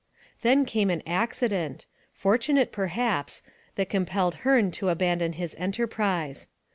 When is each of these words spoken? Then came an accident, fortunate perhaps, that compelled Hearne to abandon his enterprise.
Then 0.41 0.65
came 0.65 0.89
an 0.89 1.03
accident, 1.05 1.85
fortunate 2.11 2.71
perhaps, 2.71 3.43
that 3.75 3.91
compelled 3.91 4.37
Hearne 4.41 4.71
to 4.71 4.89
abandon 4.89 5.33
his 5.33 5.55
enterprise. 5.59 6.47